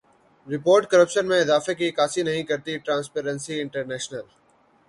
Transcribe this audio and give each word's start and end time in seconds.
report 0.47 0.85
corruption 0.91 1.27
میں 1.27 1.39
اضافے 1.41 1.73
کی 1.75 1.89
عکاسی 1.89 2.23
نہیں 2.23 2.43
کرتی 2.43 2.77
ٹرانسپیرنسی 2.77 3.59
انٹرنیشنل 3.61 4.21